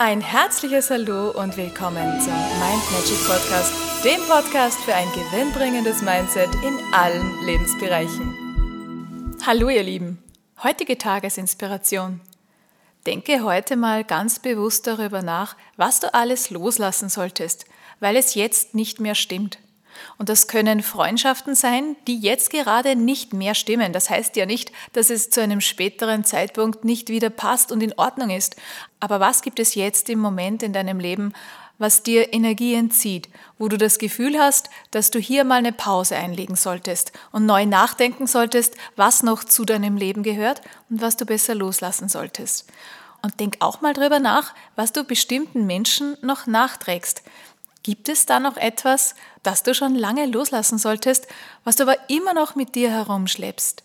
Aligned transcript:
Ein 0.00 0.20
herzliches 0.20 0.90
Hallo 0.90 1.32
und 1.32 1.56
willkommen 1.56 2.20
zum 2.20 2.32
Mind 2.32 2.92
Magic 2.92 3.18
Podcast, 3.26 3.72
dem 4.04 4.20
Podcast 4.28 4.78
für 4.84 4.94
ein 4.94 5.08
gewinnbringendes 5.08 6.02
Mindset 6.02 6.54
in 6.64 6.78
allen 6.94 7.44
Lebensbereichen. 7.44 9.36
Hallo 9.44 9.68
ihr 9.68 9.82
Lieben, 9.82 10.22
heutige 10.62 10.98
Tagesinspiration. 10.98 12.20
Denke 13.06 13.42
heute 13.42 13.74
mal 13.74 14.04
ganz 14.04 14.38
bewusst 14.38 14.86
darüber 14.86 15.22
nach, 15.22 15.56
was 15.76 15.98
du 15.98 16.14
alles 16.14 16.50
loslassen 16.50 17.08
solltest, 17.08 17.64
weil 17.98 18.14
es 18.14 18.36
jetzt 18.36 18.76
nicht 18.76 19.00
mehr 19.00 19.16
stimmt. 19.16 19.58
Und 20.16 20.28
das 20.28 20.48
können 20.48 20.82
Freundschaften 20.82 21.54
sein, 21.54 21.96
die 22.06 22.18
jetzt 22.18 22.50
gerade 22.50 22.96
nicht 22.96 23.32
mehr 23.32 23.54
stimmen. 23.54 23.92
Das 23.92 24.10
heißt 24.10 24.36
ja 24.36 24.46
nicht, 24.46 24.72
dass 24.92 25.10
es 25.10 25.30
zu 25.30 25.42
einem 25.42 25.60
späteren 25.60 26.24
Zeitpunkt 26.24 26.84
nicht 26.84 27.08
wieder 27.08 27.30
passt 27.30 27.72
und 27.72 27.82
in 27.82 27.94
Ordnung 27.96 28.30
ist. 28.30 28.56
Aber 29.00 29.20
was 29.20 29.42
gibt 29.42 29.60
es 29.60 29.74
jetzt 29.74 30.08
im 30.08 30.18
Moment 30.18 30.62
in 30.62 30.72
deinem 30.72 30.98
Leben, 31.00 31.32
was 31.78 32.02
dir 32.02 32.32
Energie 32.34 32.74
entzieht, 32.74 33.28
wo 33.56 33.68
du 33.68 33.78
das 33.78 33.98
Gefühl 33.98 34.38
hast, 34.38 34.68
dass 34.90 35.10
du 35.10 35.20
hier 35.20 35.44
mal 35.44 35.56
eine 35.58 35.72
Pause 35.72 36.16
einlegen 36.16 36.56
solltest 36.56 37.12
und 37.30 37.46
neu 37.46 37.66
nachdenken 37.66 38.26
solltest, 38.26 38.74
was 38.96 39.22
noch 39.22 39.44
zu 39.44 39.64
deinem 39.64 39.96
Leben 39.96 40.24
gehört 40.24 40.60
und 40.90 41.00
was 41.00 41.16
du 41.16 41.24
besser 41.24 41.54
loslassen 41.54 42.08
solltest. 42.08 42.66
Und 43.22 43.40
denk 43.40 43.56
auch 43.60 43.80
mal 43.80 43.94
drüber 43.94 44.18
nach, 44.18 44.54
was 44.76 44.92
du 44.92 45.04
bestimmten 45.04 45.66
Menschen 45.66 46.16
noch 46.20 46.46
nachträgst. 46.46 47.22
Gibt 47.82 48.08
es 48.08 48.26
da 48.26 48.40
noch 48.40 48.56
etwas, 48.56 49.14
das 49.42 49.62
du 49.62 49.74
schon 49.74 49.94
lange 49.94 50.26
loslassen 50.26 50.78
solltest, 50.78 51.26
was 51.64 51.76
du 51.76 51.84
aber 51.84 51.96
immer 52.08 52.34
noch 52.34 52.54
mit 52.54 52.74
dir 52.74 52.90
herumschleppst? 52.90 53.82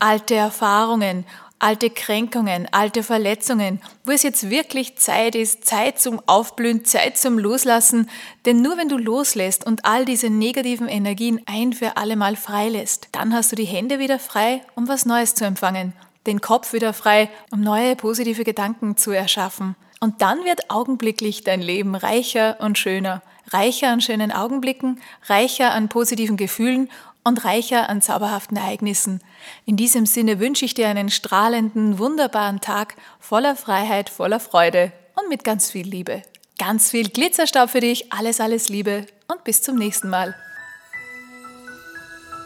Alte 0.00 0.34
Erfahrungen, 0.34 1.26
alte 1.58 1.90
Kränkungen, 1.90 2.68
alte 2.72 3.02
Verletzungen, 3.02 3.80
wo 4.04 4.12
es 4.12 4.22
jetzt 4.22 4.50
wirklich 4.50 4.96
Zeit 4.96 5.34
ist, 5.34 5.64
Zeit 5.64 5.98
zum 5.98 6.20
Aufblühen, 6.26 6.84
Zeit 6.84 7.18
zum 7.18 7.38
Loslassen. 7.38 8.08
Denn 8.46 8.62
nur 8.62 8.76
wenn 8.76 8.88
du 8.88 8.96
loslässt 8.96 9.66
und 9.66 9.84
all 9.84 10.04
diese 10.04 10.30
negativen 10.30 10.88
Energien 10.88 11.40
ein 11.46 11.72
für 11.72 11.96
alle 11.96 12.16
Mal 12.16 12.36
freilässt, 12.36 13.08
dann 13.12 13.34
hast 13.34 13.52
du 13.52 13.56
die 13.56 13.64
Hände 13.64 13.98
wieder 13.98 14.18
frei, 14.18 14.62
um 14.74 14.88
was 14.88 15.06
Neues 15.06 15.34
zu 15.34 15.44
empfangen, 15.44 15.92
den 16.26 16.40
Kopf 16.40 16.72
wieder 16.72 16.92
frei, 16.92 17.28
um 17.50 17.60
neue 17.60 17.96
positive 17.96 18.44
Gedanken 18.44 18.96
zu 18.96 19.10
erschaffen. 19.10 19.74
Und 20.00 20.22
dann 20.22 20.44
wird 20.44 20.70
augenblicklich 20.70 21.42
dein 21.42 21.60
Leben 21.60 21.96
reicher 21.96 22.58
und 22.60 22.78
schöner, 22.78 23.22
reicher 23.52 23.88
an 23.88 24.00
schönen 24.00 24.30
Augenblicken, 24.30 25.00
reicher 25.26 25.72
an 25.72 25.88
positiven 25.88 26.36
Gefühlen 26.36 26.88
und 27.28 27.44
reicher 27.44 27.88
an 27.88 28.02
zauberhaften 28.02 28.56
Ereignissen. 28.56 29.20
In 29.66 29.76
diesem 29.76 30.06
Sinne 30.06 30.40
wünsche 30.40 30.64
ich 30.64 30.74
dir 30.74 30.88
einen 30.88 31.10
strahlenden, 31.10 31.98
wunderbaren 31.98 32.60
Tag 32.60 32.96
voller 33.20 33.54
Freiheit, 33.54 34.10
voller 34.10 34.40
Freude 34.40 34.90
und 35.14 35.28
mit 35.28 35.44
ganz 35.44 35.70
viel 35.70 35.86
Liebe. 35.86 36.22
Ganz 36.58 36.90
viel 36.90 37.08
Glitzerstaub 37.08 37.70
für 37.70 37.80
dich, 37.80 38.12
alles, 38.12 38.40
alles 38.40 38.68
Liebe 38.68 39.06
und 39.28 39.44
bis 39.44 39.62
zum 39.62 39.76
nächsten 39.76 40.08
Mal. 40.08 40.34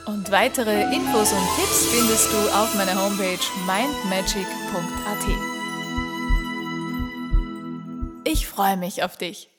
Und 0.06 0.30
weitere 0.32 0.82
Infos 0.94 1.32
und 1.32 1.48
Tipps 1.56 1.86
findest 1.86 2.32
du 2.32 2.36
auf 2.58 2.74
meiner 2.74 3.00
Homepage 3.00 3.38
mindmagic.at. 3.66 5.26
Ich 8.24 8.48
freue 8.48 8.76
mich 8.76 9.04
auf 9.04 9.16
dich. 9.16 9.51